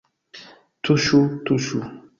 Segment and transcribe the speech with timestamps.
[0.89, 1.21] Tuŝu,
[1.51, 1.87] tuŝu